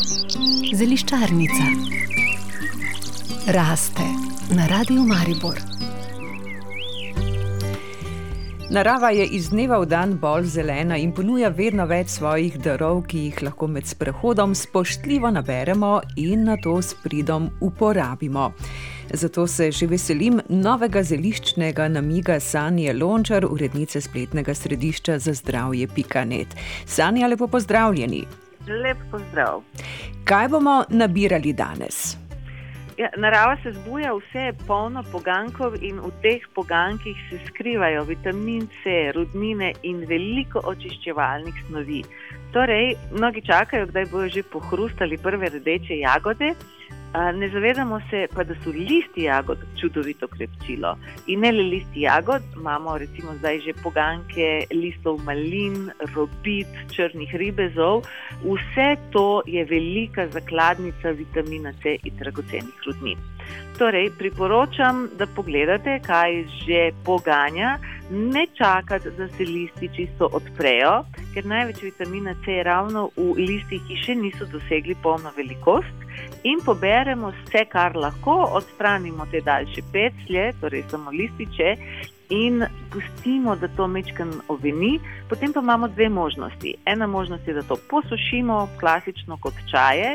Zeliščarnica 0.00 1.64
raste 3.52 4.06
na 4.56 4.66
radiju 4.66 5.02
Maribor. 5.04 5.60
Narava 8.70 9.10
je 9.10 9.26
iz 9.26 9.50
dneva 9.50 9.78
v 9.82 9.86
dan 9.90 10.14
bolj 10.18 10.46
zelena 10.54 10.96
in 10.96 11.12
ponuja 11.12 11.50
vedno 11.52 11.84
več 11.90 12.14
svojih 12.16 12.56
darov, 12.64 13.02
ki 13.10 13.26
jih 13.26 13.42
lahko 13.42 13.68
med 13.68 13.86
sprehodom 13.86 14.54
spoštljivo 14.54 15.30
naberemo 15.36 16.00
in 16.16 16.44
na 16.48 16.56
to 16.56 16.78
s 16.82 16.94
pridom 17.02 17.50
uporabimo. 17.60 18.52
Zato 19.12 19.46
se 19.46 19.72
že 19.72 19.86
veselim 19.86 20.40
novega 20.48 21.02
zeliščnega 21.02 21.88
namiga 21.88 22.40
Sanje 22.40 22.92
Lončar, 22.92 23.44
urednice 23.44 24.00
spletnega 24.00 24.54
središča 24.54 25.18
za 25.18 25.34
zdravje 25.34 25.88
Pikanet. 25.88 26.56
Sanja, 26.86 27.26
lepo 27.26 27.46
pozdravljeni. 27.46 28.49
Lep 28.68 28.98
pozdrav. 29.10 29.62
Kaj 30.24 30.48
bomo 30.48 30.84
nabirali 30.88 31.52
danes? 31.52 32.16
Ja, 33.00 33.08
narava 33.16 33.56
se 33.62 33.72
zbuja, 33.72 34.12
vse 34.12 34.42
je 34.50 34.56
polno 34.66 35.00
pogankov 35.12 35.78
in 35.80 35.96
v 36.04 36.10
teh 36.20 36.42
pogankih 36.54 37.16
se 37.30 37.38
skrivajo 37.46 38.02
vitamin 38.04 38.66
C, 38.82 39.12
rudnine 39.16 39.72
in 39.88 40.02
veliko 40.10 40.60
očiščevalnih 40.68 41.62
snovi. 41.68 42.02
Torej, 42.52 42.92
mnogi 43.16 43.40
čakajo, 43.46 43.86
kdaj 43.88 44.06
bojo 44.12 44.28
že 44.28 44.42
pohrustali 44.52 45.16
prve 45.16 45.48
rdeče 45.56 46.02
jagode. 46.02 46.52
Ne 47.12 47.48
zavedamo 47.48 48.00
se 48.10 48.26
pa, 48.34 48.44
da 48.44 48.54
so 48.62 48.70
listi 48.70 49.22
jagod 49.22 49.58
čudovito 49.80 50.28
krepčilo. 50.28 50.94
In 51.26 51.40
ne 51.40 51.50
le 51.52 51.62
listi 51.62 52.04
jagod, 52.04 52.42
imamo 52.56 52.98
recimo 52.98 53.34
zdaj 53.38 53.58
že 53.64 53.74
poganke 53.82 54.46
listov 54.70 55.18
malin, 55.26 55.90
robit, 56.14 56.70
črnih 56.94 57.34
ribezov. 57.34 58.06
Vse 58.44 58.94
to 59.10 59.42
je 59.46 59.64
velika 59.64 60.28
zakladnica 60.28 61.10
vitamina 61.10 61.72
C 61.82 61.98
in 62.04 62.14
dragocenih 62.16 62.86
rudnin. 62.86 63.18
Torej, 63.78 64.10
priporočam, 64.18 65.08
da 65.18 65.26
pogledate, 65.26 65.98
kaj 66.06 66.44
že 66.62 66.92
poganja, 67.04 67.78
ne 68.10 68.46
čakati, 68.54 69.10
da 69.18 69.28
se 69.28 69.44
listi 69.44 69.90
čisto 69.96 70.28
odprejo, 70.32 71.02
ker 71.34 71.46
največ 71.46 71.82
vitamina 71.82 72.34
C 72.44 72.58
je 72.58 72.62
ravno 72.66 73.10
v 73.16 73.32
listih, 73.38 73.82
ki 73.88 73.98
še 74.04 74.14
niso 74.18 74.46
dosegli 74.50 74.96
polno 75.02 75.32
velikost 75.36 76.06
in 76.44 76.60
poberemo 76.64 77.30
vse, 77.30 77.64
kar 77.72 77.96
lahko, 77.96 78.36
odstranimo 78.58 79.26
te 79.30 79.40
daljše 79.44 79.82
peclje, 79.92 80.52
torej 80.60 80.84
samo 80.90 81.10
lističe. 81.10 81.76
In 82.30 82.62
pustimo, 82.92 83.56
da 83.58 83.66
to 83.74 83.88
mečkam 83.90 84.30
oveni, 84.48 85.00
potem 85.28 85.52
pa 85.52 85.60
imamo 85.60 85.88
dve 85.88 86.08
možnosti. 86.08 86.74
Ena 86.86 87.06
možnost 87.06 87.48
je, 87.48 87.54
da 87.54 87.62
to 87.62 87.76
posušimo, 87.90 88.68
klasično 88.80 89.36
kot 89.42 89.54
čaje. 89.70 90.14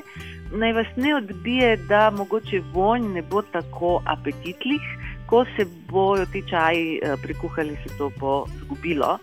Naj 0.52 0.74
vas 0.74 0.94
ne 0.96 1.16
odbije, 1.16 1.76
da 1.90 2.12
mogoče 2.16 2.62
vonj 2.74 3.10
ne 3.18 3.22
bo 3.22 3.42
tako 3.42 4.00
apetitlih, 4.06 4.86
ko 5.28 5.44
se 5.58 5.66
bojo 5.90 6.26
ti 6.26 6.44
čaji 6.50 7.00
eh, 7.04 7.16
prikuhali, 7.22 7.76
se 7.84 7.98
to 7.98 8.10
bo 8.20 8.46
zgubilo. 8.62 9.18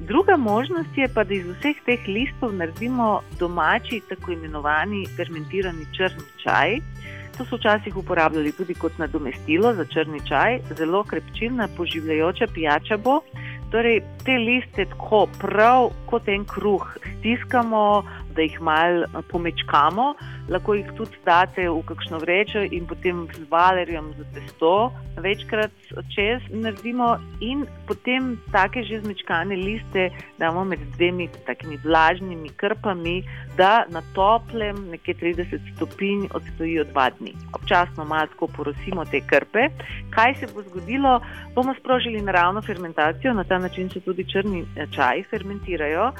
Druga 0.00 0.36
možnost 0.36 0.96
je 0.96 1.08
pa, 1.14 1.24
da 1.24 1.34
iz 1.34 1.46
vseh 1.46 1.76
teh 1.86 2.08
listov 2.08 2.52
naredimo 2.54 3.20
domači, 3.38 4.00
tako 4.08 4.32
imenovani 4.32 5.06
fermentirani 5.16 5.86
črni 5.96 6.26
čaj. 6.42 6.76
To 7.38 7.44
so 7.44 7.56
včasih 7.56 7.96
uporabljali 7.96 8.52
tudi 8.52 8.74
kot 8.74 8.98
nadomestilo 8.98 9.74
za 9.74 9.84
črni 9.84 10.20
čaj, 10.28 10.60
zelo 10.76 11.04
krepčilna, 11.04 11.68
poživljajoča 11.76 12.46
pijača 12.54 12.96
bo. 12.96 13.20
Torej, 13.70 14.00
te 14.24 14.36
liste 14.38 14.84
tako 14.84 15.26
prav 15.40 15.90
kot 16.06 16.28
en 16.28 16.44
kruh 16.44 16.96
stiskamo, 17.18 18.02
da 18.36 18.42
jih 18.42 18.60
malo 18.60 19.22
pomečkamo, 19.30 20.14
lahko 20.48 20.74
jih 20.78 20.92
tudi 20.96 21.18
date 21.24 21.68
v 21.68 21.82
kakšno 21.88 22.20
vrečo 22.22 22.62
in 22.70 22.86
potem 22.86 23.26
z 23.34 23.48
valerjem 23.50 24.12
za 24.18 24.24
testo 24.34 24.92
večkrat 25.16 25.72
čez 26.14 26.42
naredimo 26.50 27.16
in 27.40 27.64
potem 27.88 28.36
take 28.52 28.84
že 28.84 29.00
zmečkane 29.00 29.56
liste 29.56 30.10
damo 30.38 30.64
med 30.64 30.80
dvemi 30.96 31.28
takimi 31.46 31.76
vlažnimi 31.84 32.48
krpami, 32.56 33.22
da 33.56 33.84
na 33.88 34.02
toplem 34.14 34.76
nekje 34.90 35.14
30 35.14 35.60
stopinj 35.74 36.26
odstojijo 36.34 36.84
dva 36.84 37.10
dni. 37.10 37.32
Občasno 37.52 38.04
malo 38.04 38.48
porosimo 38.56 39.04
te 39.04 39.20
krpe. 39.20 39.68
Kaj 40.10 40.34
se 40.34 40.46
bo 40.54 40.62
zgodilo? 40.62 41.20
Bomo 41.54 41.74
sprožili 41.80 42.20
naravno 42.22 42.62
fermentacijo, 42.62 43.34
na 43.34 43.44
ta 43.44 43.58
način 43.58 43.90
se 43.90 44.00
tudi 44.00 44.24
črni 44.32 44.64
eh, 44.76 44.86
čaj 44.90 45.22
fermentirajo. 45.30 46.12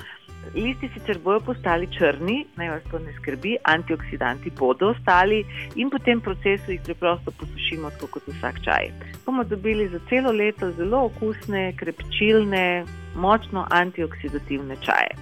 Listi 0.55 0.89
sicer 0.95 1.19
bojo 1.25 1.41
postali 1.41 1.89
črni, 1.99 2.47
naj 2.57 2.71
vas 2.71 2.83
to 2.91 2.99
ne 2.99 3.13
skrbi, 3.19 3.57
antioksidanti 3.65 4.51
bodo 4.59 4.89
ostali 4.95 5.45
in 5.75 5.91
po 5.91 5.99
tem 5.99 6.21
procesu 6.21 6.73
jih 6.73 6.81
preprosto 6.85 7.31
posušimo, 7.31 7.91
tako 7.91 8.07
kot 8.17 8.29
vsak 8.29 8.63
čaj. 8.65 8.91
Bomo 9.27 9.45
dobili 9.45 9.89
za 9.89 10.01
celo 10.09 10.33
leto 10.33 10.71
zelo 10.73 11.05
okusne, 11.11 11.73
krepčilne, 11.77 12.85
močno 13.17 13.67
antioksidativne 13.71 14.77
čaje. 14.81 15.17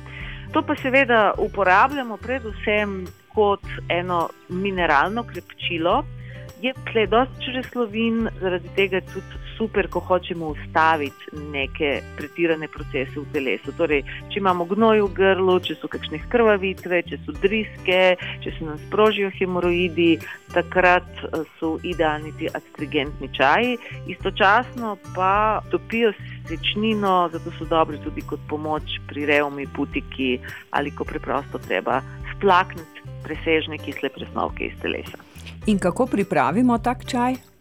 To 0.52 0.62
pa 0.62 0.76
seveda 0.82 1.32
uporabljamo 1.38 2.16
predvsem 2.16 3.06
kot 3.34 3.64
eno 3.88 4.28
mineralno 4.48 5.24
krepčilo. 5.24 6.04
Je 6.62 6.72
tle 6.92 7.06
dosti 7.06 7.44
čreslovin, 7.44 8.28
zaradi 8.40 8.68
tega 8.76 9.00
tudi 9.00 9.43
super, 9.56 9.88
ko 9.88 10.00
hočemo 10.00 10.48
ustaviti 10.54 11.36
neke 11.52 12.02
pretirane 12.16 12.68
procese 12.68 13.20
v 13.20 13.26
telesu. 13.32 13.72
Torej, 13.78 14.02
če 14.32 14.40
imamo 14.40 14.66
gnoj 14.70 15.02
v 15.06 15.10
grlu, 15.16 15.58
če 15.64 15.76
so 15.80 15.90
kakšne 15.90 16.20
krvavitve, 16.32 17.02
če 17.08 17.20
so 17.24 17.34
driske, 17.42 18.00
če 18.44 18.54
se 18.58 18.66
nam 18.66 18.80
sprožijo 18.86 19.30
hemoroidi, 19.38 20.18
takrat 20.54 21.08
eh, 21.24 21.44
so 21.60 21.76
idealni 21.82 22.34
ti 22.38 22.50
astringentni 22.50 23.30
čaji. 23.36 23.78
Istočasno 24.10 24.96
pa 25.14 25.62
topijo 25.70 26.12
sečnino, 26.48 27.28
zato 27.32 27.54
so 27.58 27.68
dobri 27.68 27.98
tudi 28.04 28.24
kot 28.26 28.42
pomoč 28.48 28.98
pri 29.08 29.26
revmi, 29.30 29.66
putiki 29.76 30.38
ali 30.70 30.90
ko 30.90 31.04
preprosto 31.04 31.58
treba 31.58 32.02
splakniti 32.34 33.08
presežne 33.24 33.78
kisle 33.78 34.10
presnovke 34.12 34.68
iz 34.68 34.76
telesa. 34.82 35.18
In 35.66 35.78
kako 35.78 36.06
pripravimo 36.06 36.78
tak 36.78 37.06
čaj? 37.08 37.53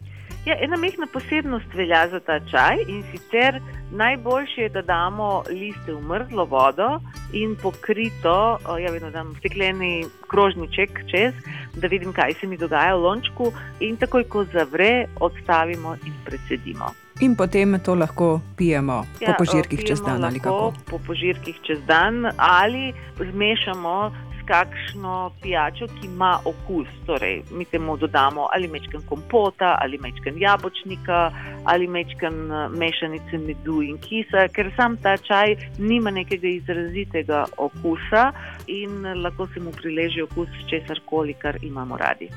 Ja, 0.43 0.57
ena 0.59 0.75
mehna 0.77 1.07
posebnost 1.07 1.73
velja 1.73 2.01
za 2.11 2.19
ta 2.19 2.35
čaj 2.51 2.81
in 2.87 3.03
sicer 3.11 3.61
najboljše 3.91 4.61
je, 4.61 4.69
da 4.69 4.81
damo 4.81 5.43
liste 5.49 5.93
v 5.93 6.01
mrzlo 6.01 6.45
vodo 6.45 6.99
in 7.33 7.55
pokrito, 7.61 8.59
ja, 8.79 8.91
vedno 8.91 9.11
dam 9.11 9.31
stekleni 9.39 10.03
krožniček 10.27 10.99
čez, 11.11 11.33
da 11.75 11.87
vidim, 11.87 12.11
kaj 12.13 12.33
se 12.41 12.47
mi 12.47 12.57
dogaja 12.57 12.95
v 12.95 13.05
lončku 13.05 13.53
in 13.79 13.95
takoj, 13.97 14.23
ko 14.23 14.43
zavre, 14.43 15.05
odstavimo 15.19 15.95
in 16.05 16.19
predsedimo. 16.25 16.91
In 17.21 17.35
potem 17.39 17.79
to 17.79 17.95
lahko 17.95 18.41
pijemo 18.57 19.05
ja, 19.21 19.31
po 19.31 19.45
požirkih 19.45 19.85
čez 19.87 20.01
dan 20.01 20.25
ali 20.25 20.39
kako? 20.39 20.73
Po 20.89 20.99
požirkih 21.07 21.55
čez 21.63 21.79
dan 21.87 22.25
ali 22.37 22.91
zmešamo 23.15 24.11
kakšno 24.47 25.31
pijačo, 25.41 25.87
ki 25.87 26.07
ima 26.07 26.39
okus. 26.45 26.87
Torej, 27.05 27.41
mi 27.51 27.65
temu 27.65 27.97
dodamo 27.97 28.47
ali 28.53 28.67
mečken 28.67 29.01
kompota, 29.09 29.77
ali 29.81 29.97
mečken 29.97 30.35
jabočnika, 30.37 31.31
ali 31.63 31.87
mečken 31.87 32.51
eh, 32.51 32.69
mešanice 32.69 33.37
medu 33.37 33.81
in 33.81 33.97
kisa, 33.97 34.47
ker 34.53 34.71
sam 34.75 34.97
ta 34.97 35.17
čaj 35.17 35.55
nima 35.77 36.11
nekega 36.11 36.47
izrazitega 36.47 37.45
okusa 37.57 38.31
in 38.67 39.23
lahko 39.23 39.47
se 39.53 39.59
mu 39.59 39.71
prileže 39.71 40.23
okus 40.23 40.49
česar 40.69 40.99
koli, 41.05 41.33
kar 41.33 41.57
imamo 41.61 41.97
radi. 41.97 42.29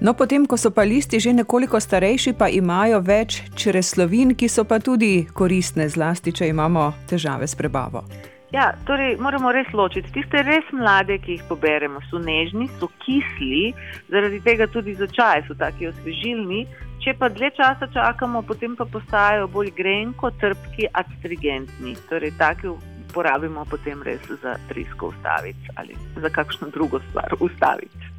No, 0.00 0.14
potem, 0.16 0.46
ko 0.48 0.56
so 0.56 0.70
pa 0.72 0.82
listi 0.88 1.20
že 1.20 1.32
nekoliko 1.36 1.80
starejši, 1.80 2.32
pa 2.32 2.48
imajo 2.48 3.02
več 3.04 3.42
čreslovin, 3.52 4.32
ki 4.32 4.48
so 4.48 4.64
pa 4.64 4.80
tudi 4.80 5.26
koristne, 5.28 5.88
zlasti, 5.92 6.32
če 6.32 6.48
imamo 6.48 6.92
težave 7.10 7.44
s 7.44 7.54
prebavo. 7.54 8.06
Ja, 8.50 8.72
torej 8.86 9.14
moramo 9.22 9.52
res 9.54 9.70
ločiti. 9.72 10.10
Tiste 10.10 10.42
res 10.42 10.66
mlade, 10.74 11.20
ki 11.22 11.36
jih 11.36 11.42
poberemo, 11.46 12.02
so 12.10 12.18
nežni, 12.18 12.66
so 12.80 12.88
kisli, 13.04 13.70
zaradi 14.10 14.40
tega 14.42 14.66
tudi 14.66 14.96
za 14.98 15.06
čaj 15.06 15.44
so 15.46 15.54
tako 15.58 15.92
osvežilni. 15.92 16.64
Če 17.00 17.14
pa 17.16 17.30
dlje 17.32 17.52
časa 17.56 17.86
čakamo, 17.94 18.42
potem 18.44 18.74
pa 18.76 18.84
postajajo 18.84 19.46
bolj 19.54 19.70
grenko, 19.78 20.32
trpki, 20.42 20.90
astringentni. 20.92 21.94
Torej, 22.10 22.34
tako 22.42 22.76
uporabimo 23.06 23.64
potem 23.70 24.02
res 24.06 24.26
za 24.42 24.58
trisko 24.68 25.14
ustaviti 25.14 25.72
ali 25.80 25.96
za 26.18 26.28
kakšno 26.28 26.68
drugo 26.74 27.00
stvar 27.08 27.34
ustaviti. 27.40 28.10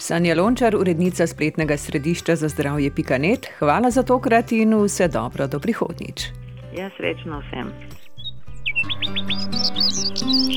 Sanja 0.00 0.34
Lončar, 0.34 0.76
urednica 0.76 1.26
spletnega 1.28 1.76
središča 1.76 2.36
za 2.36 2.48
zdravje 2.48 2.90
Pikanet, 2.96 3.52
hvala 3.60 3.90
za 3.92 4.02
tokrat 4.02 4.52
in 4.56 4.74
vse 4.74 5.08
dobro 5.08 5.46
do 5.46 5.60
prihodnjič. 5.60 6.32
Ja, 6.72 6.88
srečno 6.96 7.44
vsem. 7.44 7.99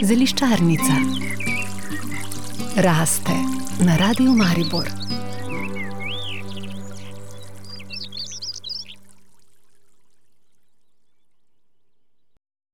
Zeliščarnica 0.04 0.96
raste 2.76 3.38
na 3.86 3.98
radiju 3.98 4.34
Maribor. 4.34 5.03